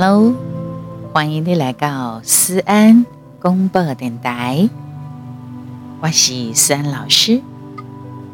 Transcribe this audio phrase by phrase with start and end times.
[0.00, 0.32] Hello，
[1.12, 3.04] 欢迎你来到思安
[3.40, 4.70] 广播电台。
[6.00, 7.42] 我是思安老师，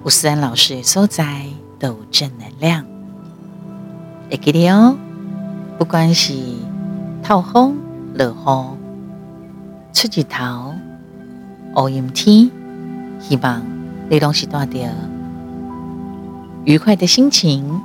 [0.03, 1.47] 我思安老师的所在
[1.79, 2.85] 都正能量。
[4.31, 4.95] 会记得哦，
[5.79, 6.35] 不管是
[7.23, 7.79] 透风、
[8.13, 8.79] 落雨、
[9.95, 10.75] 出日头、
[11.77, 12.51] 乌阴天，
[13.19, 13.63] 希望
[14.11, 14.81] 你都是带着
[16.67, 17.81] 愉快的心情，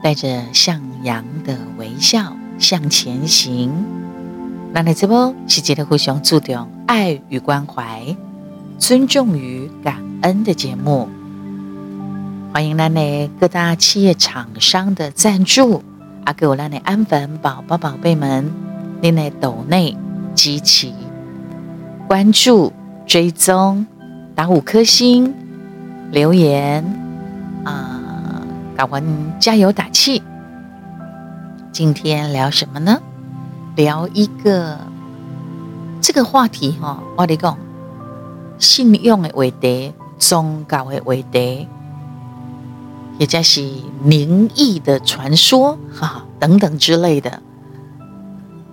[0.00, 2.33] 带着向阳的微笑。
[2.58, 3.70] 向前行，
[4.72, 8.16] 那你这波是一个非常注重爱与关怀、
[8.78, 11.08] 尊重与感恩的节目。
[12.52, 15.82] 欢迎咱的各大企业厂商的赞助，
[16.24, 18.50] 啊，给我咱的安粉宝宝宝贝们，
[19.00, 19.96] 您的抖内
[20.34, 20.94] 积极
[22.06, 22.72] 关注、
[23.06, 23.84] 追踪、
[24.34, 25.34] 打五颗星、
[26.12, 26.84] 留言
[27.64, 28.42] 啊，
[28.76, 29.02] 给我
[29.40, 30.22] 加油打气。
[31.74, 33.00] 今天聊什么呢？
[33.74, 34.78] 聊一个
[36.00, 37.58] 这个话题哈，我跟你讲，
[38.60, 41.66] 信用的话题，宗教的话题，
[43.18, 43.68] 也就是
[44.04, 47.42] 灵异的传说哈等等之类的，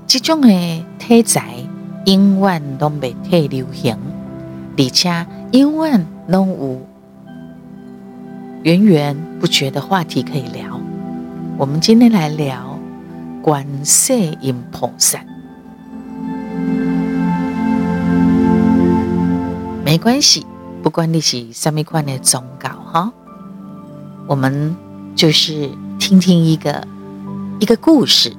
[0.06, 1.56] 这种的题材
[2.06, 3.98] 永远都未太流行，
[4.78, 6.82] 而且永远都有
[8.62, 10.80] 源源不绝的话题可以聊。
[11.58, 12.71] 我们今天来聊。
[13.42, 15.20] 观世音菩萨，
[19.84, 20.46] 没关系，
[20.84, 23.12] 不管你是什么款的宗教哈，
[24.28, 24.76] 我们
[25.16, 26.88] 就是听听一个
[27.60, 28.32] 一个故事。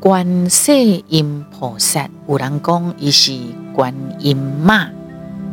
[0.00, 0.74] 观世
[1.08, 3.38] 音菩萨，有人讲伊是
[3.72, 4.88] 观音妈，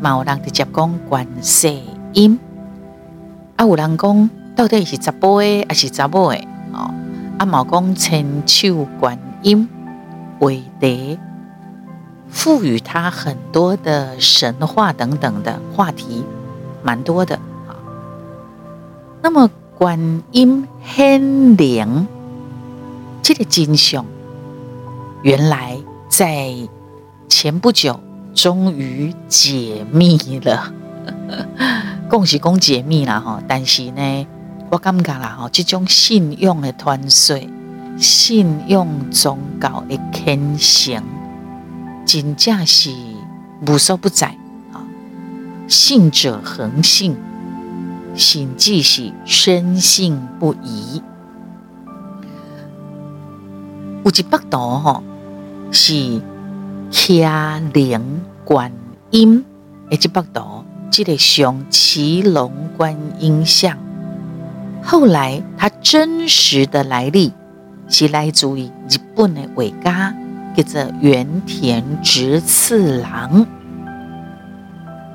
[0.01, 1.71] 嘛有人直接讲观世
[2.13, 2.39] 音，
[3.57, 6.37] 啊，有人讲到底是查甫的还是查某的
[6.73, 6.91] 哦？
[7.41, 9.67] 阿毛公千手观音
[10.41, 11.17] 为德，
[12.29, 16.23] 赋予他很多的神话等等的话题，
[16.83, 17.37] 蛮多的
[17.67, 17.73] 啊。
[19.23, 22.05] 那么观音显灵，
[23.23, 24.05] 这个真相，
[25.23, 25.79] 原来
[26.09, 26.53] 在
[27.27, 27.99] 前不久
[28.35, 30.71] 终于解密了，
[32.07, 33.41] 恭喜恭解密了哈！
[33.47, 34.27] 但是呢。
[34.71, 37.49] 我感觉啦，吼，这种信用的团队，
[37.97, 41.03] 信用宗教的虔诚，
[42.05, 42.89] 真正是
[43.67, 44.27] 无所不在
[44.71, 44.79] 啊！
[45.67, 47.17] 信者恒信，
[48.15, 51.03] 信即是深信不疑。
[54.05, 55.03] 有一幅图吼，
[55.69, 56.21] 是
[56.89, 58.71] 骑龙观
[59.09, 59.43] 音，
[59.89, 63.77] 诶，这幅图，这个像骑龙观音像。
[64.83, 67.33] 后来，它真实的来历
[67.87, 70.13] 是来自于日本的画家，
[70.55, 73.45] 叫做原田直次郎。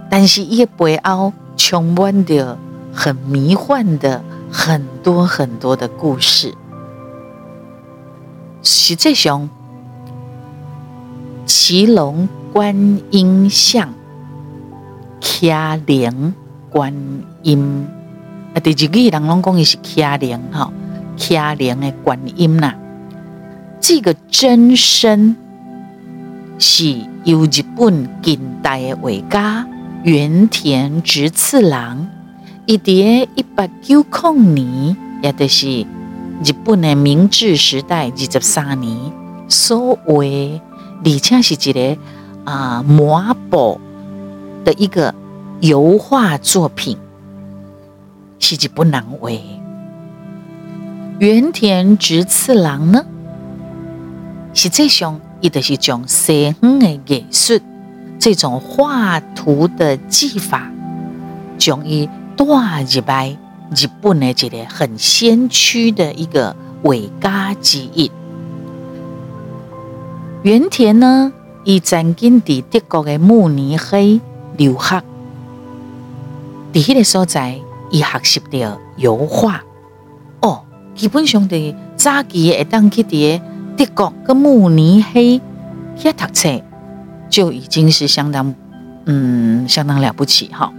[0.09, 2.57] 但是，伊背后充满着
[2.93, 6.55] 很迷幻的很多很多的故事。
[8.63, 9.49] 实际上，
[11.45, 13.93] 骑龙观音像，
[15.21, 16.33] 骑龙
[16.71, 16.95] 观
[17.43, 17.87] 音。
[18.57, 20.73] 啊，第二句人拢讲伊是骑灵哈，
[21.15, 22.73] 骑灵的观音呐。
[23.79, 25.37] 这个真身
[26.59, 29.67] 是由日本近代的画家
[30.05, 32.09] 原田直次郎，
[32.65, 35.83] 伊伫一八九零年，也就是
[36.43, 38.97] 日本的明治时代二十三年
[39.51, 40.15] 所画，
[41.05, 41.99] 而且是一个
[42.45, 43.79] 啊抹布
[44.65, 45.15] 的一个
[45.61, 46.97] 油画作品。
[48.49, 49.29] 是日本人画。
[51.19, 53.05] 原田直次郎呢，
[54.55, 57.59] 实际上伊就是将西方的艺术
[58.21, 60.71] 这种画图的技法，
[61.59, 63.37] 将伊带入来
[63.75, 66.55] 日本的一个很先驱的一个
[66.85, 68.09] 画家之一。
[70.45, 71.33] 原田呢，
[71.65, 74.21] 伊曾经在德国的慕尼黑
[74.57, 75.03] 留学，
[76.73, 77.59] 在迄个所在。
[77.91, 79.63] 伊学习的油画
[80.41, 83.41] 哦，基本上的早期会当去伫
[83.77, 85.41] 德国跟慕尼黑
[85.97, 86.63] 遐读册，
[87.29, 88.55] 就已经是相当
[89.05, 90.73] 嗯相当了不起哈。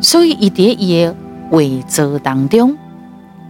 [0.00, 1.14] 所以伊伫伊的
[1.50, 2.76] 画作当中，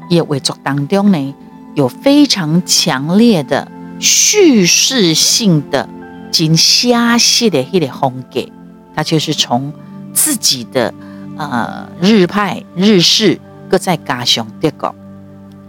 [0.09, 1.35] 伊的画作当中呢，
[1.75, 3.69] 有非常强烈的
[3.99, 5.89] 叙事性的、
[6.31, 8.49] 真写实的迄个风格，
[8.95, 9.73] 他就是从
[10.13, 10.95] 自己的。
[11.39, 13.39] 呃，日派日式
[13.69, 14.95] 搁再加上德国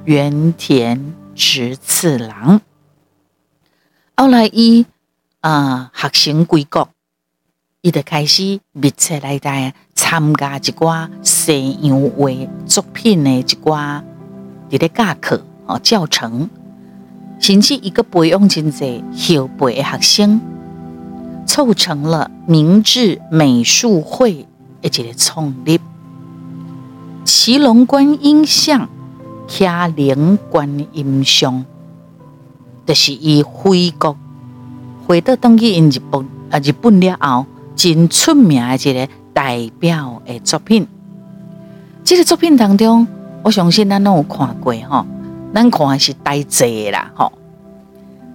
[0.05, 2.61] 原田直次郎。
[4.15, 4.85] 后来伊
[5.41, 6.87] 啊学成归国，
[7.81, 12.31] 伊就开始密切来带参加一寡西洋画
[12.65, 14.01] 作品的一寡
[14.69, 16.49] 伫咧教课哦教程，
[17.39, 20.41] 甚至一个培养真济后辈的学生，
[21.45, 24.46] 凑成了明治美术会
[24.81, 25.79] 一个创立。
[27.23, 28.87] 骑龙观音像，
[29.47, 29.65] 骑
[29.95, 31.65] 灵观音像，
[32.85, 34.17] 就是伊回国
[35.05, 37.45] 回到当去因日本啊日本了后，
[37.75, 40.87] 真出名的一个代表的作品。
[42.03, 43.05] 这个作品当中，
[43.43, 45.05] 我相信咱拢有看过哈，
[45.53, 47.31] 咱看的是呆济啦哈。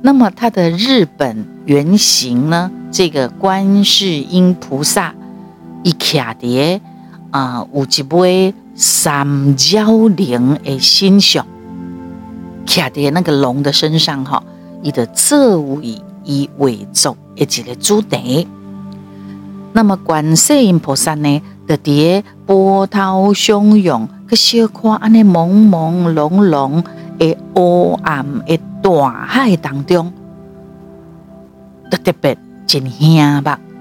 [0.02, 5.14] 那么它的日本原型呢，这个观世音菩萨，
[5.82, 6.80] 伊徛伫
[7.30, 8.54] 啊有一位。
[8.74, 11.46] 三焦龙的身上，
[12.64, 14.42] 徛在那个龙的身上哈，
[14.82, 18.48] 伊的作为伊为作一个主题。
[19.74, 26.82] 那么观世音菩萨呢，就伫波涛汹涌、去小可安尼朦朦胧胧
[27.18, 30.10] 的黑暗的大海当中，
[31.90, 33.71] 都特别真显目。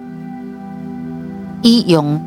[1.62, 2.22] 伊用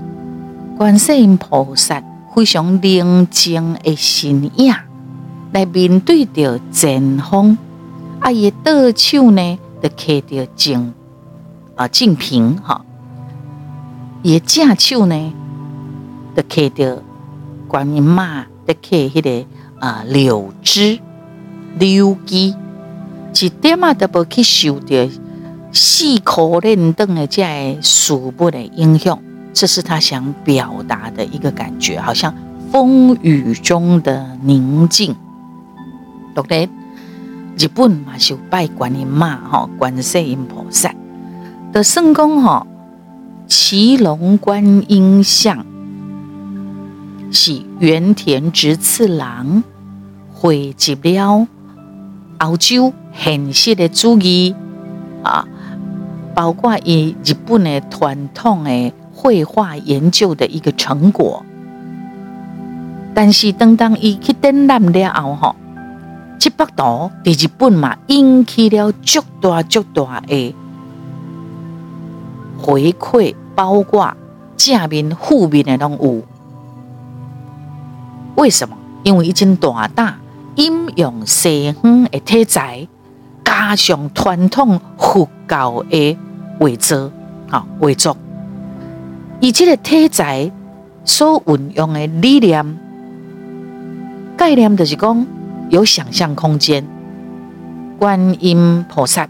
[0.76, 2.02] 观世音菩萨。
[2.34, 4.74] 非常宁静的身影
[5.52, 7.56] 来面对着前方，
[8.18, 10.92] 啊，伊的手呢，就揢着净
[11.76, 12.84] 啊净瓶哈，
[14.24, 15.32] 伊正手呢，
[16.36, 17.00] 就揢着
[17.68, 19.46] 观音妈的揢迄个
[19.78, 20.98] 啊柳枝
[21.78, 22.52] 柳枝，
[23.40, 25.08] 一点啊都无去受着
[25.74, 29.20] 四苦轮转的这个事物的英雄。
[29.52, 32.34] 这是他想表达的一个感觉，好像
[32.70, 35.14] 风雨中的宁静。
[36.48, 36.68] 对，
[37.56, 40.92] 日本嘛是拜观音妈哈，观世音菩萨
[41.72, 42.66] 的圣公哈，
[43.46, 45.64] 骑龙观音像
[47.30, 49.62] 是原田直次郎
[50.32, 51.46] 汇集了
[52.38, 54.56] 欧洲现实的主义
[55.22, 55.46] 啊，
[56.34, 58.92] 包括以日本的传统的。
[59.16, 61.46] 绘画研究的一个成果，
[63.14, 65.56] 但是等当伊去展览了后，吼，
[66.38, 70.54] 这幅图伫日本嘛引起了巨大巨大的
[72.60, 74.14] 回馈，包括
[74.56, 76.22] 正面、负面的拢有。
[78.34, 78.76] 为什么？
[79.04, 80.16] 因为已经大胆
[80.56, 82.88] 引用西方的题材，
[83.44, 86.18] 加上传统佛教的
[86.58, 87.12] 画作，
[87.48, 88.16] 好画作。
[89.40, 90.50] 以这个题材
[91.04, 92.78] 所运用的理念
[94.36, 95.26] 概念，就是讲
[95.70, 96.84] 有想象空间。
[97.96, 99.28] 观音菩萨，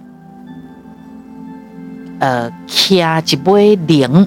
[2.18, 4.26] 呃，骑一尾灵，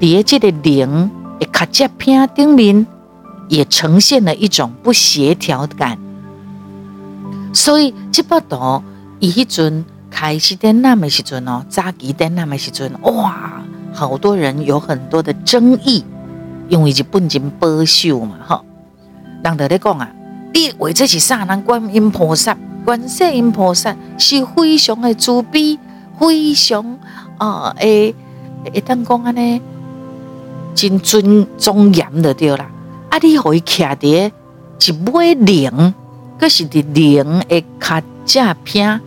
[0.00, 1.10] 在这个灵
[1.40, 2.86] 的卡甲片顶面，
[3.48, 5.98] 也呈现了一种不协调感。
[7.52, 8.82] 所以这幅图，
[9.20, 13.62] 伊迄阵开始展览的时阵哦，早期展览的时阵，哇！
[13.94, 16.02] 好多人有很多的争议，
[16.68, 18.64] 因为日本人保守嘛，哈。
[19.44, 20.08] 人哋咧讲啊，
[20.54, 21.44] 你为这是啥？
[21.44, 22.56] 人观音菩萨、
[22.86, 25.78] 观世音菩萨是非常的慈悲，
[26.18, 26.98] 非常
[27.36, 28.14] 啊诶，
[28.72, 29.60] 会当讲安尼，
[30.74, 32.70] 真尊庄严的对啦。
[33.10, 34.30] 啊，你可以徛伫
[34.80, 35.92] 一尾龙，
[36.38, 39.00] 可是伫龙的脚正片。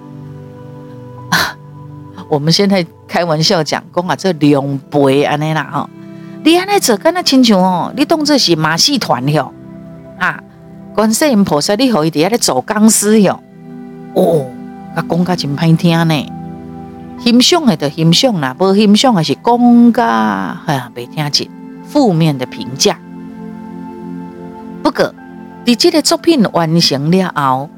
[2.29, 5.89] 我们现在开玩笑讲，讲啊，这龙背安尼啦吼，
[6.43, 9.53] 你安尼做干那亲像哦，你当作是马戏团哟，
[10.17, 10.41] 啊，
[10.95, 13.39] 观世音菩萨，你可以伫遐咧做钢丝哟，
[14.13, 14.47] 哦，
[14.95, 16.25] 啊，讲甲真歹听呢，
[17.19, 21.47] 欣赏的就欣赏啦，无欣赏的是讲甲哎袂听见，
[21.87, 22.97] 负面的评价。
[24.81, 25.13] 不过，
[25.65, 27.69] 伫这个作品完成了后，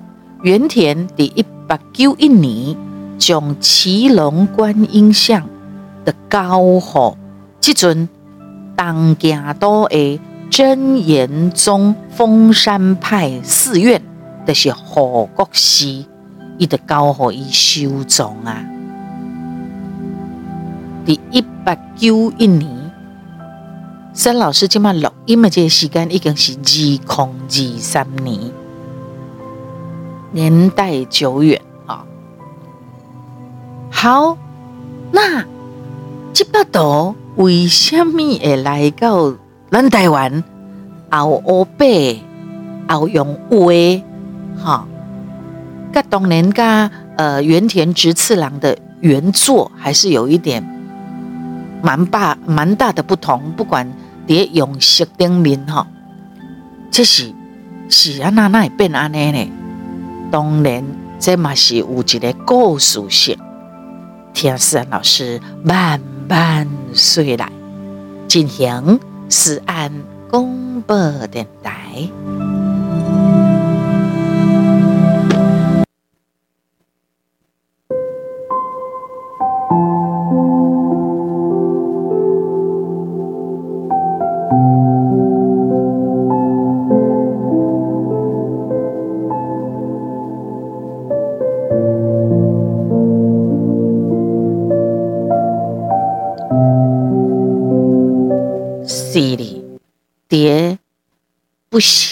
[0.43, 2.77] 原田伫一八九一年。
[3.19, 5.49] 将骑龙观音像
[6.05, 7.17] 的交予
[7.59, 8.07] 即阵
[8.75, 10.19] 东京都的
[10.51, 13.99] 真言宗丰山派寺院，
[14.45, 16.05] 就是护国寺，
[16.59, 18.63] 伊就交予伊收藏啊。
[21.03, 22.69] 伫一八九一年，
[24.19, 28.51] 孙老师今麦录音的这个时间已经是二零二三年，
[30.31, 32.03] 年代久远啊。
[33.91, 34.35] 好，
[35.11, 35.45] 那
[36.33, 39.35] 这幅图为什么会来到
[39.69, 40.43] 咱台湾？
[41.11, 43.67] 后黑白，后用画，
[44.59, 44.87] 哈，
[45.93, 46.65] 跟当年跟
[47.17, 50.63] 呃原田直次郎的原作还是有一点
[51.83, 53.51] 蛮大蛮大的不同。
[53.55, 53.87] 不管
[54.27, 55.87] 伫用色顶面哈，
[56.91, 57.33] 这是
[57.89, 59.51] 是安那那会变安尼呢？
[60.29, 60.83] 当然，
[61.19, 63.37] 这嘛是有一个故事性。
[64.33, 67.49] 听思安老师慢慢说来，
[68.27, 69.91] 进行思安
[70.29, 70.95] 广播
[71.27, 72.09] 电台。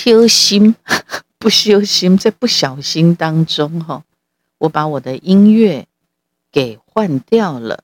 [0.05, 0.75] 修心，
[1.39, 4.03] 不修心，在不小心当中，哈，
[4.59, 5.87] 我把我的音乐
[6.51, 7.83] 给换掉了。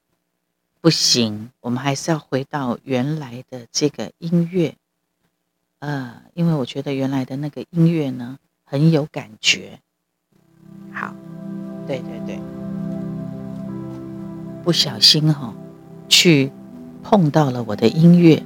[0.81, 4.75] 不行，我们还是要回到原来的这个音乐。
[5.79, 9.79] 呃，因为我觉得原来的那个音乐呢，很有感觉。
[10.93, 11.15] 好，
[11.87, 12.39] 对对对，
[14.63, 15.55] 不小心哈，
[16.07, 16.51] 去
[17.01, 18.43] 碰到了我的音乐。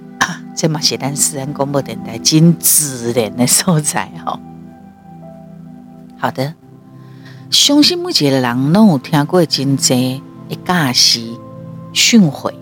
[0.55, 4.39] 这嘛是咱思安广播电台真自然的所在哈。
[6.17, 6.53] 好的，
[7.51, 11.37] 相信每一个人都有听过真济的假戏
[11.91, 12.53] 训诲，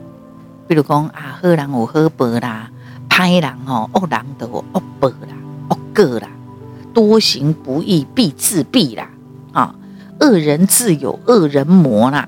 [0.67, 2.71] 比如讲啊，好人有好报啦，
[3.07, 5.37] 歹人哦，恶人都有恶报啦，
[5.69, 6.27] 恶果啦，
[6.95, 9.07] 多行不义必自毙啦，
[9.51, 9.75] 啊，
[10.19, 12.27] 恶人自有恶人磨啦。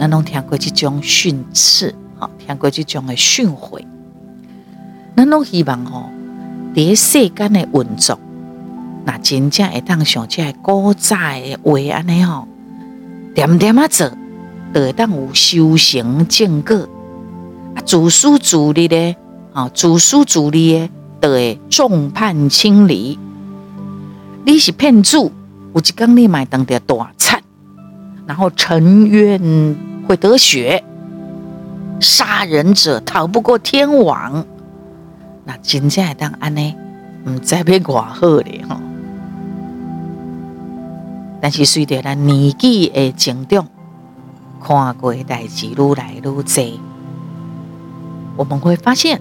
[0.00, 3.84] 咱拢听过这种训斥，好，听过这种的训诲。
[5.16, 6.10] 咱拢希望吼，
[6.74, 8.18] 伫世间的运作，
[9.04, 12.46] 那真正会当像这古早的话安尼吼，
[13.34, 14.08] 点点啊做，
[14.72, 16.88] 就会当有修成正果。
[17.74, 19.14] 啊，自私自利的，
[19.52, 20.88] 啊，自私自利的，
[21.20, 23.18] 就会众叛亲离。
[24.44, 25.30] 你是骗子，有
[25.76, 27.36] 一天你买当的大贼，
[28.26, 29.76] 然后沉冤
[30.08, 30.82] 会得雪，
[32.00, 34.44] 杀人者逃不过天网。
[35.44, 36.74] 那真正会当安尼，
[37.26, 38.76] 唔知要偌好咧吼。
[41.40, 43.66] 但是随着咱年纪的增长，
[44.62, 46.44] 看过代志愈来愈多，
[48.36, 49.20] 我们会发现，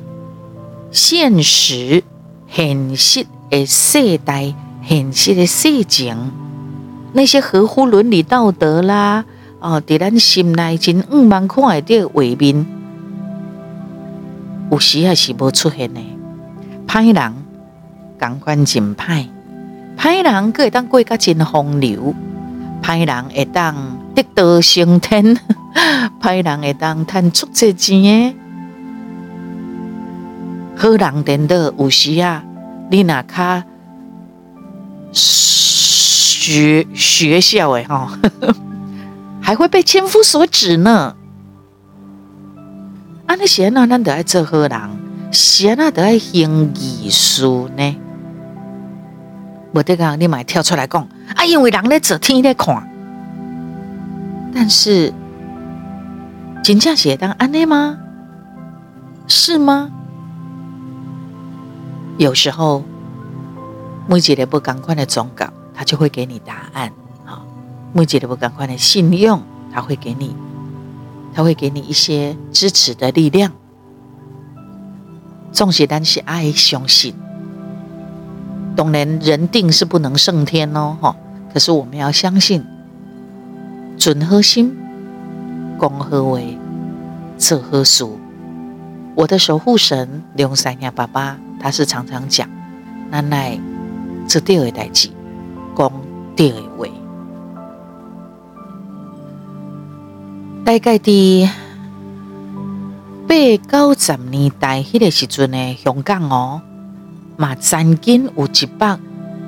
[0.91, 2.03] 现实、
[2.49, 4.53] 现实的世代、
[4.85, 6.31] 现实的事情，
[7.13, 9.23] 那些合乎伦理道德啦，
[9.61, 12.65] 哦，伫咱心内真五万看的画面，
[14.69, 16.01] 有时还是无出现呢。
[16.91, 17.33] 歹人
[18.17, 19.27] 感官真歹，
[19.95, 22.15] 歹人阁会当过甲真风流，
[22.81, 23.75] 歹人会当
[24.15, 25.37] 得道升天，
[26.19, 28.35] 歹人会当赚足济钱诶。
[30.75, 32.43] 好人颠倒有时啊，
[32.89, 33.63] 你若较
[35.11, 38.07] 学学校诶吼，
[39.39, 41.15] 还会被千夫所指呢。
[43.27, 45.08] 安尼时阵，咱得爱做好人。
[45.31, 47.95] 谁那都爱行艺术呢？
[49.73, 51.45] 无得讲，你买跳出来讲啊！
[51.45, 52.89] 因为人咧做，天咧看。
[54.51, 55.13] 但是，
[56.63, 57.97] 真正是当安内吗？
[59.27, 59.91] 是吗？
[62.17, 62.83] 有时候，
[64.07, 65.45] 每一个不赶快的忠告，
[65.75, 66.91] 他就会给你答案。
[67.23, 67.45] 好，
[67.93, 70.35] 每一个不赶快的信用，他会给你，
[71.31, 73.51] 他会给你一些支持的力量。
[75.51, 77.13] 总是咱是爱相信，
[78.75, 81.15] 当然人定是不能胜天哦，哈！
[81.53, 82.63] 可是我们要相信，
[83.97, 84.77] 存好心，
[85.79, 86.39] 讲好话，
[87.37, 88.05] 做好事。
[89.15, 92.47] 我的守护神龙山爷爸爸，他是常常讲，
[93.11, 93.59] 咱来
[94.27, 95.09] 做对的代志，
[95.75, 95.91] 讲
[96.35, 96.85] 对的话，
[100.63, 101.49] 大概的。
[103.29, 103.35] 八
[103.71, 106.61] 九十年代迄个时阵的香港哦，
[107.37, 108.97] 嘛曾经有一百，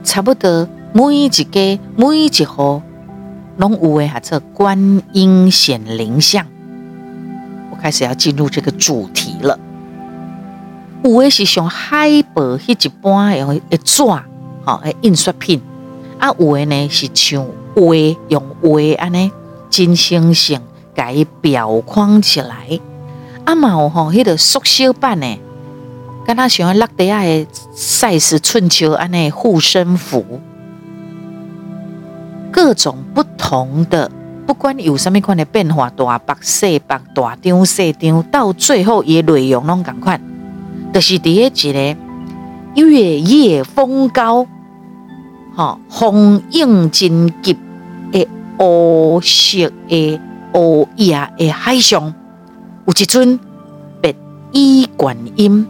[0.04, 2.80] 差不多每一家每一户
[3.58, 6.46] 拢有诶，哈做观音显灵像。
[7.72, 9.58] 我开始要进入这个主题了。
[11.04, 15.60] 有诶是像海报迄一般用一纸，吼，诶印刷品。
[16.20, 17.82] 啊，有诶呢是像画，
[18.28, 18.70] 用画
[19.00, 19.32] 安尼
[19.72, 20.62] 真生生
[20.94, 22.80] 甲伊裱框起来。
[23.46, 25.40] 阿毛吼，迄个缩小版呢，
[26.26, 30.40] 敢若像落地下的赛斯春秋安尼护身符，
[32.52, 34.10] 各种不同的，
[34.46, 40.22] 不管有啥物款的变化，大白小白大张小张，到最后也内容拢共款，
[40.94, 41.98] 就是第一个
[42.76, 44.46] 月夜风高，
[45.56, 47.58] 哈，风影真急
[48.12, 48.28] 的
[48.60, 50.20] 乌色的
[50.54, 52.14] 乌鸦的海上，
[52.86, 53.40] 有一尊
[54.02, 54.14] 白
[54.52, 55.66] 衣观音，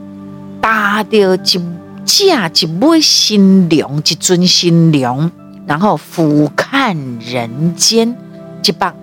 [0.60, 1.82] 搭着一。
[2.04, 5.32] 驾一尾新娘，一尊新娘，
[5.68, 6.98] 然后俯瞰
[7.32, 8.18] 人间，
[8.66, 8.94] 一把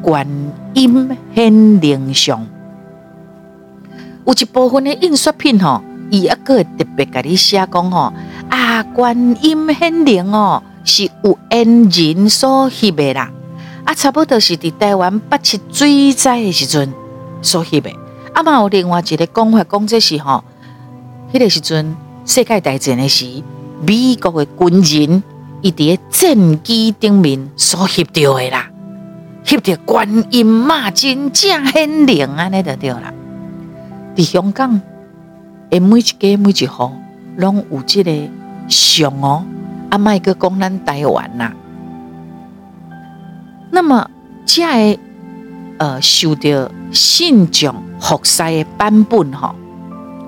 [0.00, 0.26] 观
[0.72, 2.46] 音显灵像。
[4.24, 8.12] 有一部分的印刷品吼，伊一个特别甲你写讲吼，
[8.48, 13.32] 啊，观音显灵哦，是有缘人所翕的啦，
[13.84, 16.90] 啊，差不多是伫台湾八七水灾的时阵
[17.44, 17.90] 所翕的。
[18.32, 20.42] 啊嘛有另外一个讲法，讲这是吼，
[21.32, 21.94] 迄个时阵。
[22.26, 23.42] 世界大战的时，
[23.86, 25.22] 美国的军人
[25.60, 28.70] 伊伫战机顶面所翕到的啦，
[29.44, 33.12] 翕到观音妈真正显灵安尼就对啦。
[34.16, 34.80] 伫香港，
[35.68, 36.92] 诶每一家每一户
[37.36, 38.10] 拢有这个
[38.68, 39.44] 像哦，
[39.90, 41.52] 啊卖个讲咱台湾呐。
[43.70, 44.08] 那么，
[44.46, 44.62] 这
[44.94, 45.00] 个
[45.84, 49.54] 呃受到信众服侍的版本吼，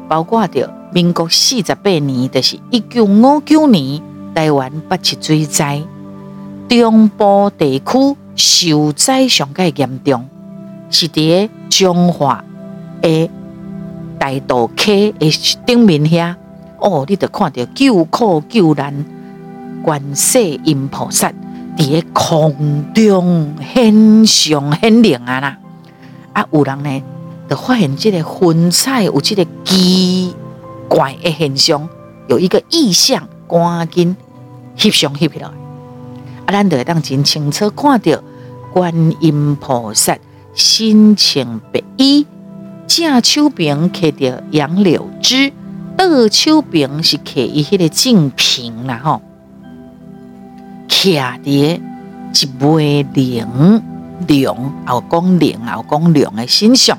[0.06, 0.70] 包括着。
[0.92, 4.00] 民国四十八年，就是一九五九年，
[4.34, 5.82] 台湾八七水灾，
[6.68, 10.26] 中部地区受灾上盖严重，
[10.88, 12.42] 是伫彰化
[13.02, 13.28] 的
[14.18, 15.30] 大渡溪的
[15.66, 16.34] 顶面遐。
[16.78, 19.04] 哦，你得看到救苦救难
[19.82, 21.30] 观世音菩萨
[21.76, 25.58] 伫空中很像很灵啊啦！
[26.32, 27.02] 啊，有人呢，
[27.48, 30.34] 就发现这个云彩有这个奇。
[30.88, 31.88] 怪的现象，
[32.28, 34.16] 有一个异象，赶紧
[34.78, 35.52] 翕相翕起来，啊，
[36.46, 38.22] 咱就会当真清楚看到
[38.72, 40.16] 观音菩萨
[40.54, 42.24] 身穿白衣，
[42.86, 45.52] 正手边揢着杨柳枝，
[45.96, 49.20] 倒手边是揢伊迄个净瓶啦吼，
[50.88, 51.80] 徛伫
[52.32, 53.82] 一尾灵
[54.28, 56.98] 龙，后讲灵后讲龙的身上。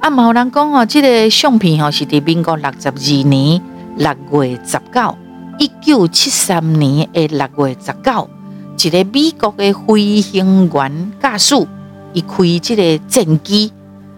[0.00, 3.60] 啊，有人讲哦，这个相片哦是伫民国六十二年
[3.96, 5.18] 六月十九，
[5.58, 8.30] 一九七三年的六月十九，
[8.78, 11.54] 一个美国的飞行员驾驶，
[12.12, 13.72] 伊开即个战机。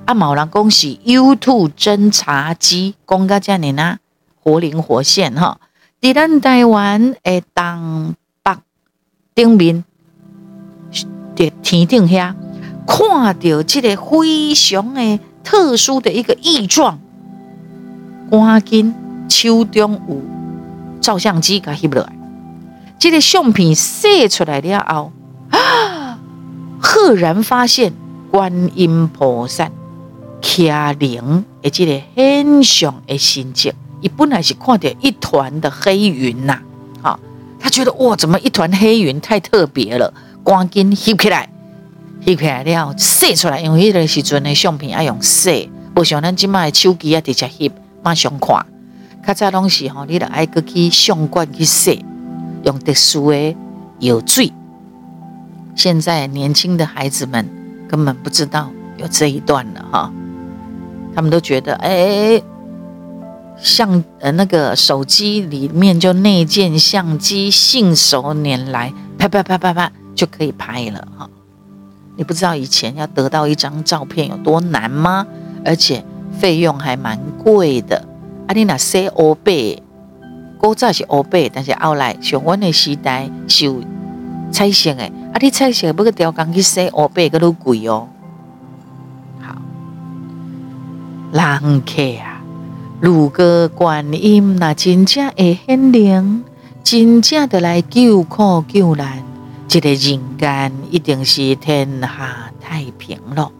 [0.04, 3.98] 啊，有人讲是 U two 侦察机，讲到这里呢，
[4.42, 5.58] 活灵活现哈。
[6.00, 8.14] 伫咱台湾的东
[9.38, 9.84] 顶面
[11.36, 12.34] 的天顶下，
[12.84, 15.20] 看到这个非常的。
[15.44, 16.98] 特殊的一个异状，
[18.30, 18.94] 赶紧
[19.30, 20.20] 手中有
[21.00, 22.12] 照相机给翕落来。
[22.98, 25.10] 这个相片摄出来了后，
[25.48, 26.18] 啊，
[26.82, 27.94] 赫然发现
[28.30, 29.70] 观音菩萨
[30.42, 33.72] 徛灵的这个很像的神迹。
[34.02, 36.60] 伊本来是看到一团的黑云呐，
[37.68, 40.12] 觉得哇，怎么一团黑云太特别了，
[40.44, 41.48] 赶紧翕起来。
[42.24, 45.50] 翕起来了，摄出来，因为迄个时阵的相片要用摄，
[45.94, 47.70] 不像咱今麦的手机啊，直接翕，
[48.02, 48.66] 马上看。
[49.26, 51.96] 较早拢是吼，你得爱去相馆去摄，
[52.64, 53.56] 用特殊的
[54.00, 54.52] 药水。
[55.74, 57.48] 现在年轻的孩子们
[57.88, 60.12] 根本不知道有这一段了哈，
[61.14, 62.44] 他们都觉得哎、欸，
[63.60, 71.28] 像呃那个手机里面就内建相机，信手拈来，拍拍拍拍拍就可以拍了哈。
[72.16, 75.26] 你不知道以前要得到一张照片有多难吗？
[75.64, 76.04] 而且
[76.38, 78.04] 费用还蛮贵的。
[78.46, 79.80] 啊，你那洗欧白，
[80.58, 83.82] 古早是欧白，但是后来像阮的时代是有
[84.50, 85.02] 彩色的。
[85.04, 88.08] 啊，你彩色要个雕工去洗欧白，个都贵哦。
[89.40, 89.60] 好，
[91.32, 92.37] 人客啊，
[93.00, 96.42] 如果观音那真正会显灵，
[96.82, 99.22] 真正的来救苦救难。
[99.68, 103.52] 这个人间一定是天下太平了。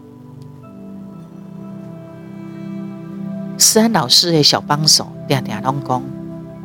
[3.57, 6.01] 思安老师的小帮手，常常拢讲，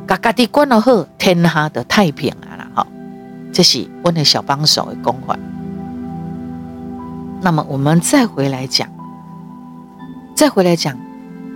[0.07, 2.67] 家家的管好，天下的太平啊啦！
[2.73, 2.87] 好，
[3.53, 5.37] 这是我的小帮手的讲法。
[7.41, 8.89] 那么我们再回来讲，
[10.35, 10.97] 再回来讲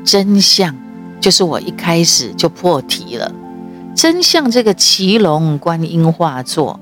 [0.05, 0.75] 真相，
[1.19, 3.31] 就是我一开始就破题了。
[3.95, 6.79] 真像这个骑龙观音画作。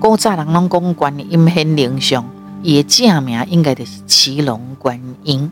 [0.00, 2.24] 古早人拢讲观音显灵像，
[2.62, 5.50] 伊的正名应该就是骑龙观音。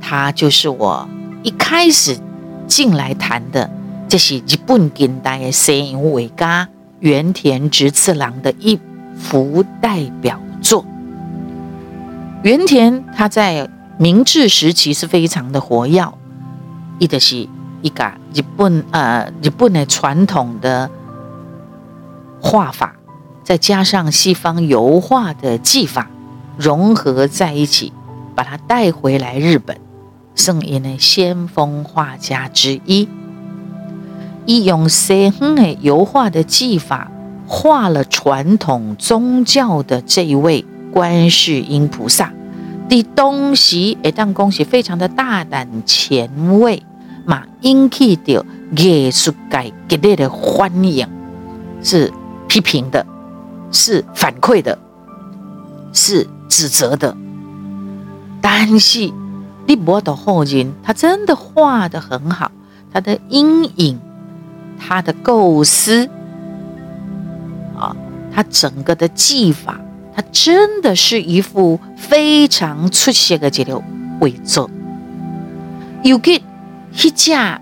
[0.00, 1.08] 他就是我
[1.42, 2.18] 一开始
[2.66, 3.68] 进来谈的，
[4.08, 6.68] 这是日本近代的西洋画家
[7.00, 8.78] 原田直次郎的一
[9.18, 10.84] 幅代表作。
[12.42, 16.12] 原田他在明治时期是非常的活跃，
[16.98, 17.48] 伊就是
[17.80, 20.90] 一个日本呃日本的传统的
[22.40, 22.96] 画法，
[23.44, 26.10] 再加上西方油画的技法
[26.58, 27.92] 融合在一起，
[28.34, 29.78] 把它带回来日本，
[30.34, 33.08] 圣因的先锋画家之一。
[34.44, 37.10] 伊用西方的油画的技法
[37.46, 42.33] 画了传统宗教的这一位观世音菩萨
[42.88, 46.82] 的东西，诶，当恭喜非常的大胆前卫，
[47.24, 48.44] 嘛引起的
[48.76, 51.08] 艺术界激烈的欢迎，
[51.82, 52.12] 是
[52.48, 53.06] 批评的，
[53.72, 54.78] 是反馈的，
[55.92, 57.16] 是指责的。
[58.40, 59.12] 但是
[59.66, 62.50] 你不的后人，他真的画得很好，
[62.92, 64.00] 他的阴影。
[64.76, 66.10] 他的构思
[67.78, 67.96] 啊，
[68.34, 69.80] 他整个的技法，
[70.14, 73.76] 他真的是一副非常出色的这个
[74.20, 74.70] 画作。
[76.02, 76.42] 尤其
[77.02, 77.60] 一架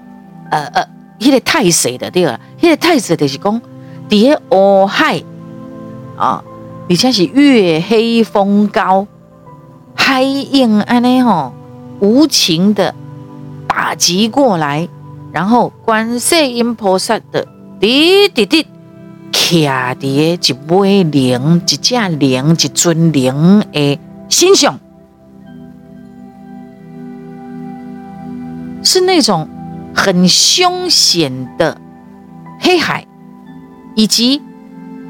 [0.50, 0.86] 呃呃，
[1.20, 2.38] 那个太水的对吧？
[2.60, 3.60] 那个太水就是讲，
[4.08, 5.22] 底下乌海
[6.16, 6.42] 啊，
[6.90, 9.06] 而且是月黑风高，
[9.94, 11.54] 海影安尼吼，
[12.00, 12.94] 无情的
[13.66, 14.88] 打击过来。
[15.32, 17.48] 然后观世音菩萨的
[17.80, 18.66] 滴滴滴，
[19.52, 20.38] 徛在一
[20.68, 23.98] 尾灵，一只灵，一尊灵的
[24.30, 24.78] 形象，
[28.82, 29.46] 是那种
[29.94, 31.78] 很凶险的
[32.60, 33.06] 黑海，
[33.94, 34.40] 以及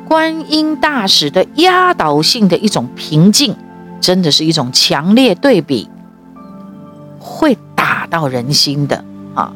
[0.09, 3.55] 观音大士的压倒性的一种平静，
[4.01, 5.89] 真的是一种强烈对比，
[7.21, 9.05] 会打到人心的
[9.37, 9.53] 啊。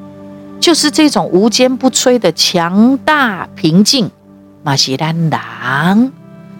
[0.60, 4.10] 就是这种无坚不摧的强大平静，
[4.66, 6.12] 嘛是咱人，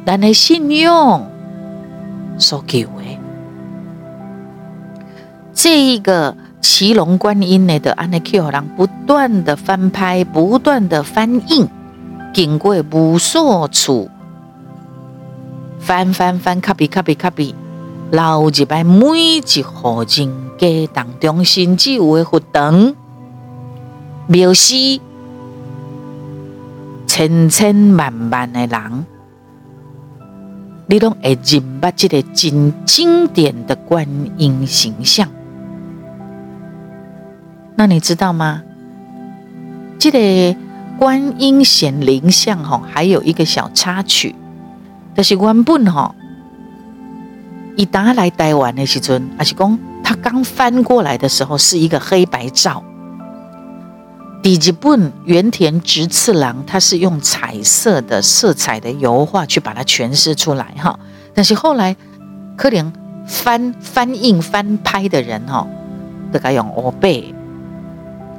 [0.06, 1.28] 咱的信用
[2.38, 3.18] 所给为。
[5.52, 11.68] 这一个骑龙观音呢的安尼 Q 人不断的翻拍，不断的翻印，
[12.32, 14.08] 经过无数处
[15.80, 17.54] 翻翻翻，copy copy copy，
[18.12, 22.94] 老一辈每一户人家当中，甚至有的佛堂。
[24.28, 25.00] 描写
[27.16, 29.06] 千千万万的人，
[30.84, 35.26] 你都会认不这个真经典的观音形象。
[37.74, 38.62] 那你知道吗？
[39.98, 40.58] 这个
[40.98, 44.34] 观音显灵像哈，还有一个小插曲，
[45.14, 46.14] 就是原本哈，
[47.76, 52.82] 一打来台湾的时阵，还是讲他刚翻过来的时候，是一个黑白照。
[54.46, 60.96] 第一本原田直次郎，他是用彩色的色彩的油画去把它诠释出来哈。
[61.34, 61.96] 但是后来，
[62.56, 62.92] 可能
[63.26, 65.66] 翻翻印翻拍的人哈，
[66.30, 67.24] 都改用乌白。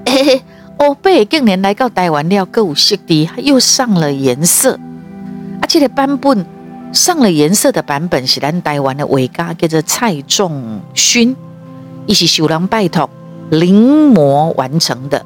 [0.06, 0.42] 哎，
[0.80, 4.80] 乌白近年来到台湾了，够色的，又上了颜色。
[5.62, 6.46] 而且的版本
[6.94, 11.36] 上了颜色的版本是咱台湾的画家叫做蔡仲勋，
[12.06, 13.10] 一起受人拜托
[13.50, 15.26] 临摹完成的。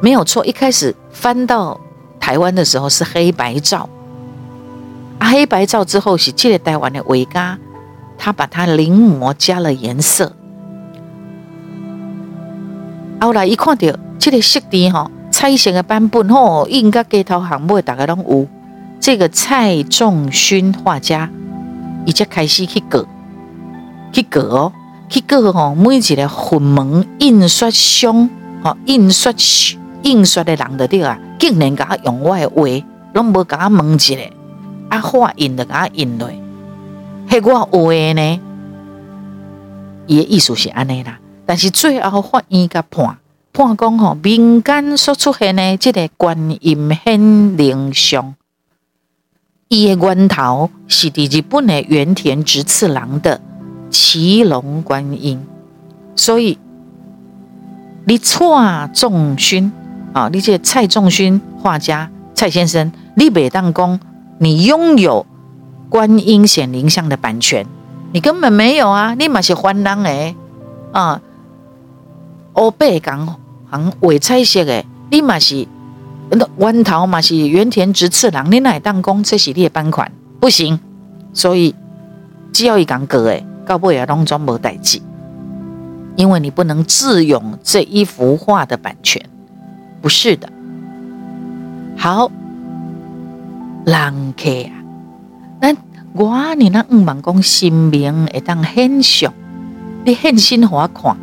[0.00, 1.78] 没有错，一开始翻到
[2.18, 3.88] 台湾的时候是黑白照，
[5.18, 7.58] 啊，黑白照之后是这个台湾的画家，
[8.16, 10.32] 他把它临摹加了颜色。
[13.20, 18.46] 后来一看到这个色调哈，彩色的版本吼，应该街头巷尾大家拢有。
[18.98, 21.30] 这个蔡仲勋画家，
[22.06, 23.06] 伊才开始去割，
[24.12, 24.72] 去割哦，
[25.08, 28.28] 去割哦，每一个粉门印刷商，
[28.62, 29.32] 哦，印刷
[30.02, 32.62] 印刷的人的对啊，竟然甲用我的画，
[33.12, 34.16] 拢无甲我问一下，
[34.88, 36.30] 啊画印就甲印落，
[37.28, 38.40] 迄我画呢，
[40.06, 41.18] 伊的意思是安尼啦。
[41.44, 43.18] 但是最后法院甲判
[43.52, 48.34] 判讲吼，民间所出现的这个观音显灵像，
[49.68, 53.40] 伊的源头是伫日本的原田直次郎的
[53.90, 55.44] 骑龙观音，
[56.16, 56.58] 所以
[58.06, 59.72] 你蔡仲勋。
[60.12, 60.28] 啊！
[60.32, 64.00] 你这蔡仲勋画家蔡先生，你袂当讲
[64.38, 65.24] 你拥有
[65.88, 67.66] 观音显灵像的版权，
[68.12, 69.14] 你根本没有啊！
[69.14, 70.34] 你嘛是番人诶
[70.92, 71.20] 啊！
[72.56, 73.36] 乌白讲
[73.70, 75.66] 行画彩色诶，你嘛是
[76.30, 80.10] 那源头嘛是原田直次郎，你哪当讲这是你的版权？
[80.40, 80.80] 不行，
[81.32, 81.74] 所以
[82.52, 85.00] 只要一讲过诶，到尾也拢总无代志，
[86.16, 89.22] 因为你不能自用这一幅画的版权。
[90.00, 90.48] 不是的，
[91.96, 92.30] 好，
[93.84, 94.72] 人客啊。
[95.60, 95.76] 那
[96.12, 99.32] 我你那五万公心明会当很雄，
[100.04, 101.16] 你很心好看，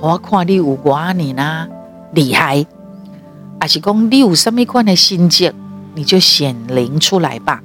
[0.00, 1.68] 好看你有我你那
[2.12, 2.66] 厉害，
[3.60, 5.54] 还是讲你有什么款的心结，
[5.94, 7.62] 你就显灵出来吧，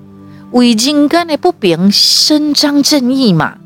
[0.51, 3.57] 为人间的不平伸张正义嘛。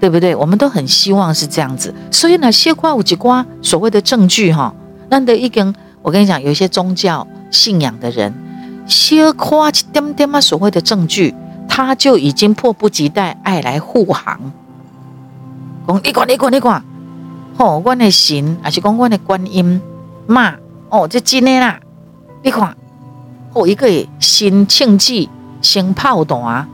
[0.00, 0.32] 对不对？
[0.36, 4.72] 我们都很希望是这样子，所以呢，些夸五几瓜所谓的证据哈，
[5.08, 5.74] 难得一根。
[6.02, 8.32] 我跟你讲，有一些宗教信仰的人，
[8.86, 11.34] 些夸一点点嘛，所谓的证据，
[11.68, 14.52] 他就已经迫不及待爱来护航。
[15.86, 16.82] 讲你看，你看，你看，
[17.56, 19.80] 哦，我的神，还是讲我的观音
[20.26, 20.54] 妈，
[20.88, 21.80] 哦，这真的啦，
[22.42, 22.76] 你看，
[23.52, 23.88] 哦，一个
[24.20, 25.28] 新庆忌，
[25.60, 26.68] 新炮弹，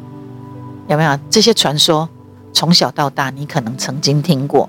[0.89, 2.09] 有没有这些传说？
[2.53, 4.69] 从小到大，你可能曾经听过，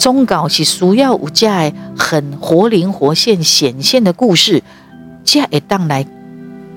[0.00, 1.46] 宗教是需要有这
[1.94, 4.62] 很活灵活现显现的故事，
[5.26, 6.06] 才会当来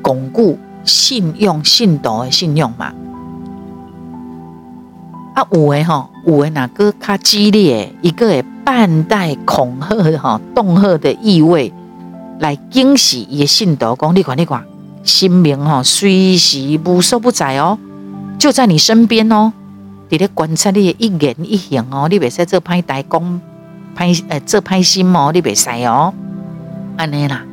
[0.02, 2.94] 巩固信用、信徒的信用嘛？
[5.36, 11.72] 啊，有的哈，有的哪个较激烈，一个会半带恐吓哈、恫吓的意味，
[12.40, 14.62] 来惊喜伊的信徒，讲你看，你看，
[15.06, 17.80] 神明哈随时无所不在哦。
[18.38, 19.54] 就在你身边哦，
[20.10, 23.42] 你咧观察你的一言一行哦，你别使做歹代工
[23.96, 26.13] 歹呃做歹心哦，你别使哦，
[26.98, 27.44] 安尼啦。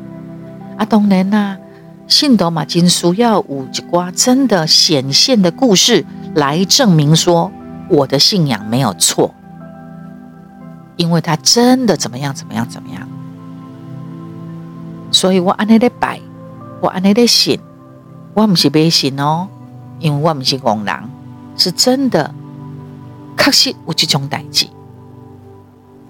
[0.76, 1.58] 啊，当然啦，
[2.06, 7.50] 信徒嘛，真需要有一寡真的显现的故事来证明说
[7.88, 9.34] 我的信仰没有错，
[10.96, 13.08] 因为他真的怎么样怎么样怎么样，
[15.10, 16.20] 所以我安尼咧拜，
[16.80, 17.58] 我安尼咧信，
[18.34, 19.48] 我不是迷信哦。
[19.98, 20.94] 因为我们是公人，
[21.58, 22.34] 是真的，
[23.42, 24.66] 确实有这种代志，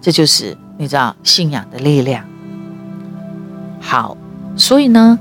[0.01, 2.25] 这就是你知道信仰的力量。
[3.81, 4.17] 好，
[4.57, 5.19] 所以呢，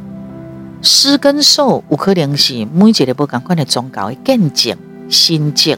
[0.82, 4.76] 施跟受有可能是每一个不同的宗教的见证、
[5.08, 5.78] 心境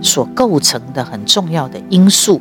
[0.00, 2.40] 所构成的很重要的因素。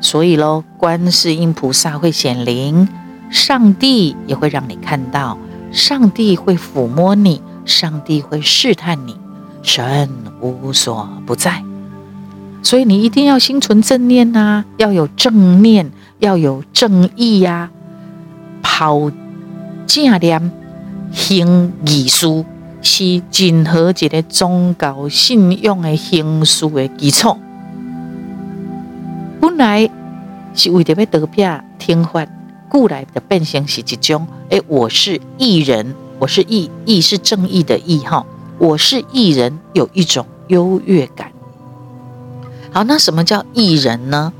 [0.00, 2.86] 所以喽，观世音菩萨会显灵，
[3.30, 5.38] 上帝也会让你看到，
[5.72, 7.40] 上帝会抚摸你。
[7.64, 9.16] 上帝会试探你，
[9.62, 10.08] 神
[10.40, 11.62] 无所不在，
[12.62, 17.70] 所以你一定要心存正念呐、啊，要有正念，要有正义呀、啊，
[18.60, 19.10] 抛
[19.86, 20.52] 正念，
[21.12, 22.44] 行义事，
[22.82, 27.36] 是任何一个宗教信仰的行事的基础。
[29.40, 29.88] 本来
[30.54, 32.26] 是为着要得病听法，
[32.68, 35.94] 故来的变成是一种，哎，我是义人。
[36.18, 38.24] 我是义，义是正义的义哈。
[38.62, 41.32] 我是义人，有一种优越感。
[42.70, 44.32] 好，那什么叫义人呢？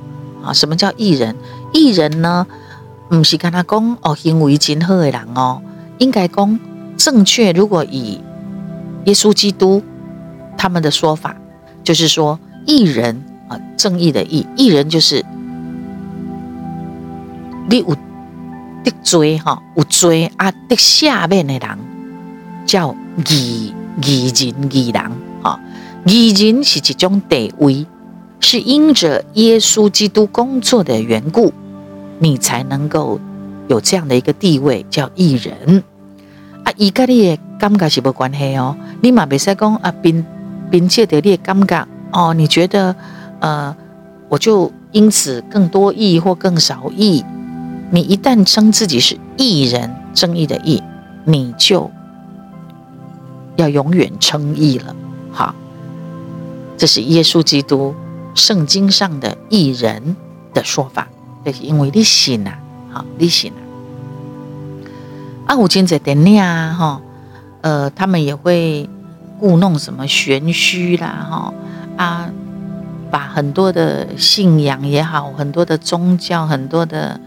[0.44, 1.35] 啊，什么叫义人？
[1.72, 2.46] 义人呢，
[3.08, 5.61] 不是跟他讲哦，行为真好的人哦，
[5.98, 6.61] 应该讲
[6.96, 7.50] 正确。
[7.50, 8.20] 如果以
[9.06, 9.82] 耶稣基督
[10.56, 11.35] 他们的说法，
[11.82, 15.26] 就是说义人啊，正义的义，义人就是
[17.68, 17.96] 你有。
[18.85, 20.50] 得罪哈，有罪啊！
[20.68, 21.78] 得下面的人
[22.66, 22.96] 叫
[23.28, 25.11] 义义人义人
[25.42, 25.61] 哈，
[26.07, 27.87] 义人是一种地位，
[28.40, 31.52] 是因着耶稣基督工作的缘故，
[32.18, 33.20] 你才能够
[33.68, 35.83] 有这样的一个地位，叫义人
[36.64, 36.72] 啊。
[36.76, 40.24] 伊跟你的感觉是无关系哦，你嘛别使讲啊，并
[40.70, 42.94] 并且得你的感觉哦，你觉得
[43.40, 43.76] 呃，
[44.28, 47.24] 我就因此更多义或更少义。
[47.90, 50.83] 你一旦称自己是义人，正义的义，
[51.24, 51.90] 你就
[53.62, 54.94] 要永远称义了。
[55.31, 55.55] 好，
[56.77, 57.94] 这是耶稣基督
[58.35, 60.16] 圣经上的义人
[60.53, 61.09] 的说法。
[61.44, 62.59] 这是因为你信啊，
[62.90, 63.61] 好，你信啊。
[65.46, 67.01] 啊，我今在等你啊，哈，
[67.62, 68.88] 呃，他们也会
[69.38, 71.55] 故弄什么玄虚啦，哈
[71.96, 72.31] 啊，
[73.11, 77.20] 把很多的信仰也好，很多的宗教，很多的。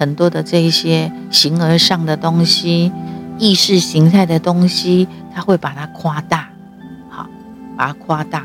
[0.00, 2.90] 很多的这一些形而上的东西、
[3.40, 6.50] 意识形态的东西，他会把它夸大，
[7.08, 7.26] 好，
[7.76, 8.44] 把它夸大。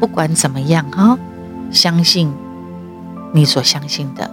[0.00, 1.18] 不管怎么样哈，
[1.70, 2.32] 相信
[3.32, 4.30] 你所相信的，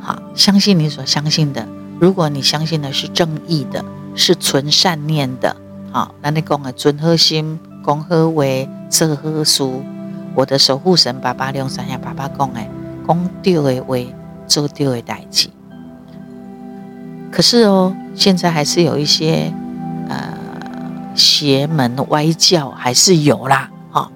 [0.00, 1.66] 好，相信你所相信的。
[2.00, 5.56] 如果你相信的是正义的，是存善念的，
[5.92, 8.44] 好，那你讲啊，存好心，讲好话，
[8.88, 9.68] 做好事。
[10.34, 12.70] 我的守护神爸爸、龙山呀，爸爸讲诶，
[13.06, 13.96] 讲对的话。
[14.50, 15.48] 做对的代志，
[17.30, 19.52] 可是哦，现在还是有一些
[20.08, 20.34] 呃
[21.14, 24.10] 邪门歪教还是有啦，哈、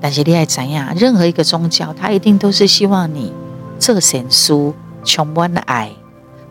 [0.00, 0.94] 但是你爱怎样？
[0.96, 3.32] 任何一个宗教，他一定都是希望你
[3.78, 4.52] 做善事，
[5.04, 5.90] 充满爱，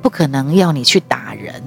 [0.02, 1.64] 不可能要你去打人，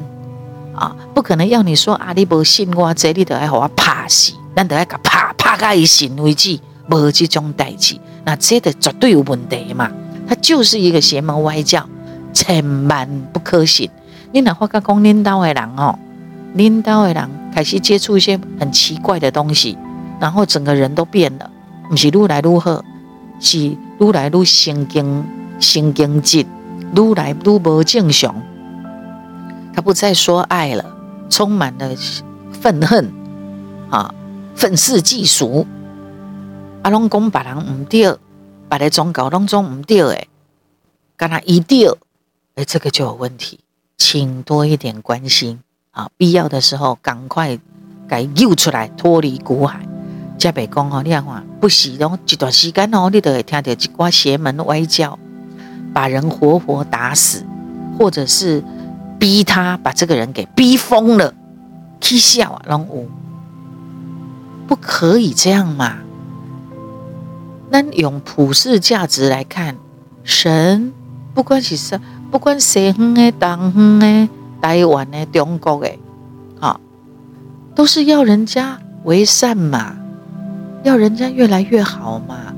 [0.74, 9.90] 啊，不可能要你说啊，你不信我这，你都要给我怕死，咱都要给拍拍到伊信为止，无这种代志，那这个绝对有问题嘛，
[10.28, 11.88] 它就是一个邪门歪教，
[12.34, 13.90] 千万不可信。
[14.34, 15.96] 你哪话讲领导的人哦，
[16.54, 19.78] 领导的人开始接触一些很奇怪的东西，
[20.20, 21.48] 然后整个人都变了，
[21.88, 22.82] 不是愈来愈好，
[23.38, 25.24] 是愈来愈神经
[25.60, 26.44] 神经质，
[26.96, 28.34] 愈来愈无正常。
[29.72, 30.84] 他不再说爱了，
[31.30, 31.94] 充满了
[32.50, 33.12] 愤恨，
[33.88, 34.12] 啊，
[34.56, 35.64] 愤世嫉俗。
[36.82, 38.12] 阿拢讲别人唔对，
[38.68, 40.28] 别的宗教拢总唔对诶，
[41.16, 41.88] 跟他一对，
[42.56, 43.60] 哎，这个就有问题，
[43.96, 45.60] 请多一点关心
[45.92, 47.58] 啊，必要的时候赶快
[48.08, 49.86] 给救出来，脱离苦海。
[50.38, 55.18] 加北讲哦，你看话不是侬一段时间哦，你都会听到一挂邪门歪教，
[55.92, 57.44] 把人活活打死，
[57.98, 58.62] 或者是。
[59.16, 61.32] 逼他把这个人给逼疯了，
[61.98, 63.08] 气笑啊，龙五
[64.66, 65.98] 不可以这样嘛？
[67.70, 69.76] 那用普世价值来看，
[70.24, 70.92] 神
[71.32, 71.98] 不管是什，
[72.34, 74.28] 不管西方的、东方的、
[74.60, 75.88] 台湾的、中国的，
[76.58, 76.80] 啊，
[77.76, 79.94] 都是要人家为善嘛，
[80.82, 82.52] 要人家越来越好嘛，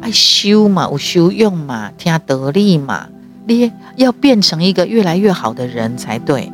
[0.00, 3.08] 爱修嘛，有修用嘛，听道理嘛。
[3.48, 6.52] 你要变成一个越来越好的人才对，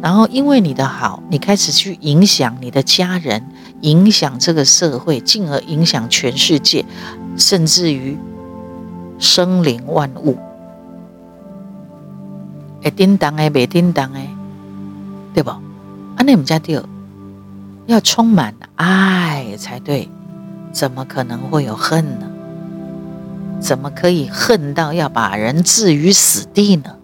[0.00, 3.44] 然后因为你的好，你开始去影响你的家人，
[3.82, 6.82] 影响这个社会，进而影响全世界，
[7.36, 8.16] 甚至于
[9.18, 10.38] 生灵万物。
[12.82, 14.28] 会叮当哎，没叮当哎，
[15.34, 15.50] 对不？
[15.50, 15.60] 啊，
[16.24, 16.82] 那我们家就
[17.86, 20.08] 要充满爱才对，
[20.72, 22.26] 怎么可能会有恨呢？
[23.60, 26.96] 怎么可以恨到要把人置于死地呢？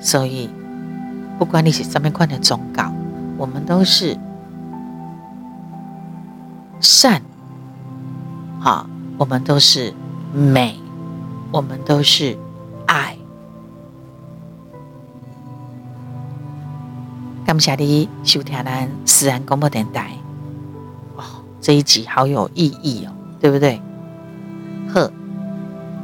[0.00, 0.48] 所以，
[1.38, 2.92] 不管你是什么样的忠告，
[3.36, 4.16] 我们都是
[6.80, 7.20] 善，
[8.60, 8.86] 好，
[9.18, 9.92] 我们都是
[10.32, 10.76] 美，
[11.50, 12.38] 我们都是
[12.86, 13.16] 爱。
[17.46, 20.10] 感谢你收听咱思安广播电台。
[21.14, 23.80] 哦，这一集好有意义哦，对不对？
[24.92, 25.12] 呵，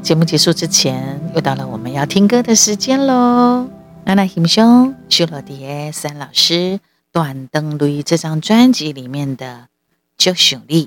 [0.01, 3.69] 节目结束之前，又到了我们要听歌的时间喽。
[4.05, 6.55] 那那欣赏徐乐蝶三老师
[7.11, 9.47] 《断肠泪》这张专辑里面的
[10.17, 10.87] 《就想你》。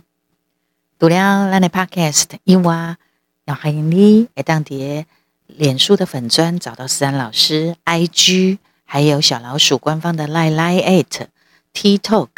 [0.98, 2.96] 读了咱的 Podcast，以外，
[3.44, 5.06] 要欢迎你来当碟
[5.48, 11.28] 脸书的粉砖找到思安老师 IG，还有小老鼠官方的 Line Line at
[11.74, 12.30] TikTok，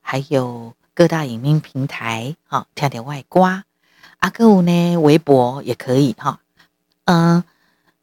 [0.00, 3.64] 还有各大影音平台，好跳点外挂。
[4.18, 6.40] 阿哥有呢，微博也可以哈，
[7.04, 7.44] 嗯，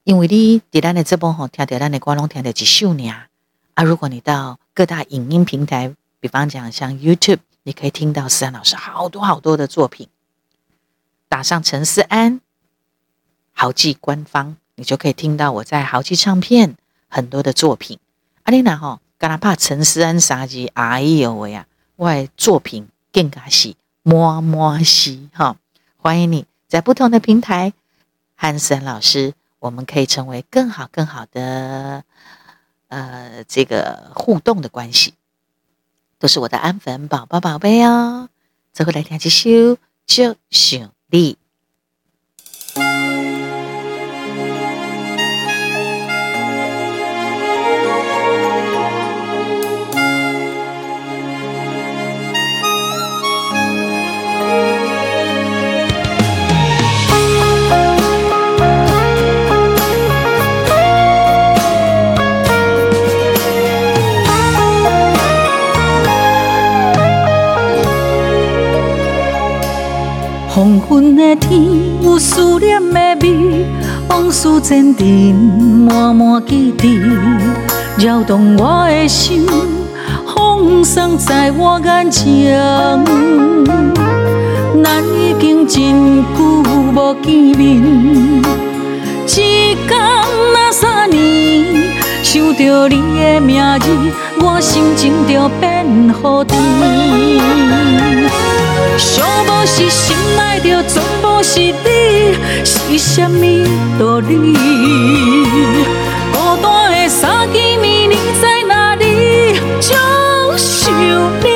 [0.03, 3.83] 因为你在咱的这部吼，听咱的歌拢听到一首呢啊。
[3.83, 10.07] 如果你到各大影音平台，比方讲像 YouTube，你可以听到思安老师好多好多的作品。
[11.27, 12.41] 打上陈思安
[13.53, 16.75] 豪记官方，你就可以听到我在豪记唱片
[17.09, 17.99] 很多的作品。
[18.43, 25.57] 阿丽娜吼，干哪怕陈思安啥子，哎呦喂呀，我的作品更加是满满是哈。
[25.97, 27.73] 欢迎你在不同的平台
[28.35, 32.03] 和思安老师，我们可以成为更好更好的
[32.87, 35.15] 呃这个互动的关系，
[36.19, 38.29] 都是我的安粉宝宝宝贝哦。
[38.71, 41.38] 最后来听几首，就想你。
[74.29, 75.05] 往事渐沉，
[75.89, 76.99] 满满记忆，
[78.05, 79.43] 扰动我的心，
[80.27, 82.61] 风霜在我眼前。
[84.83, 86.43] 咱已经真久
[86.93, 87.81] 无见面，
[89.25, 89.99] 一天
[90.53, 91.89] 那三年，
[92.21, 93.89] 想着你的名字，
[94.41, 96.13] 我心情就变雨
[96.47, 96.53] 滴。
[98.95, 102.37] 想无是心爱的全部是你，
[102.89, 103.45] 为什么
[103.99, 104.53] 道理？
[106.33, 109.53] 孤单的三更暝，你在哪里？
[109.79, 109.93] 就
[110.57, 110.91] 想
[111.43, 111.47] 你，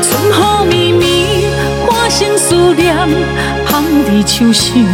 [0.00, 1.04] 春雨绵绵，
[1.84, 2.96] 化成思念，
[3.66, 4.86] 放在手心。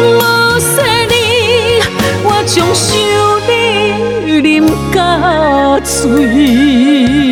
[0.00, 0.20] 无
[0.58, 1.80] 说你，
[2.24, 2.90] 我将想。
[4.92, 7.31] 到醉。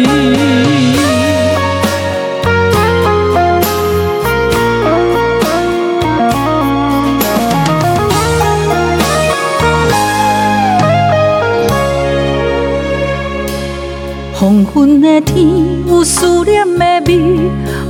[15.00, 17.40] 的天有思念的味，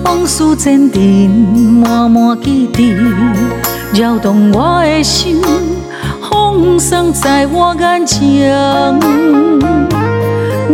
[0.04, 1.00] 往事渐沉，
[1.80, 2.94] 满满记忆，
[4.00, 5.40] 扰动我的心，
[6.28, 8.52] 风霜在我眼前。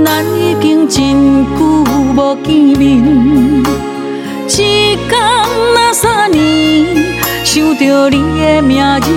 [0.04, 1.84] 咱已经真久
[2.14, 3.02] 无见面，
[4.46, 5.18] 一天
[5.74, 6.36] 若三年，
[7.44, 9.10] 想着你的名字，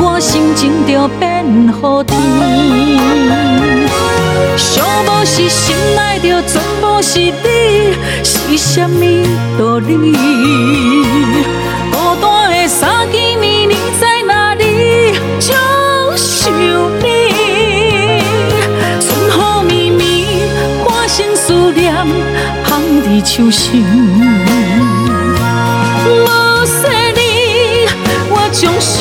[0.00, 1.44] 我心情就变
[1.80, 2.14] 好天。
[4.56, 7.32] 想无是心内着全部是你，
[8.22, 9.00] 是啥物
[9.58, 10.12] 道理？
[11.90, 15.12] 孤单的三更暝，你在哪里？
[15.40, 15.52] 就
[16.16, 16.52] 想
[17.00, 17.04] 你，
[19.00, 19.30] 春雨
[19.66, 20.02] 绵绵，
[20.86, 21.92] 满心思念，
[22.64, 23.84] 放伫手心。
[26.06, 26.26] 无
[26.64, 26.78] 说
[27.16, 27.18] 你，
[28.30, 28.92] 我将想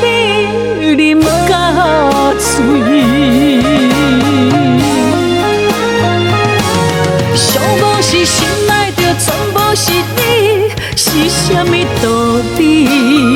[0.00, 0.04] 你
[0.96, 0.98] 啉
[1.48, 1.52] 到
[2.38, 2.91] 醉。
[12.84, 13.31] 道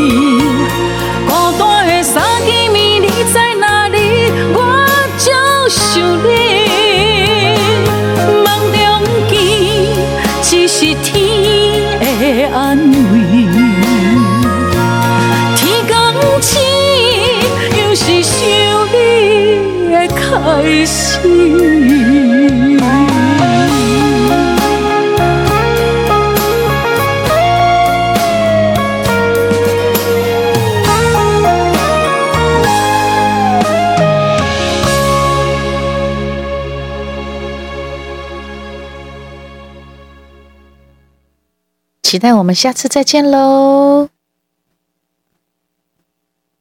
[42.16, 44.15] 期待我们下次再见喽。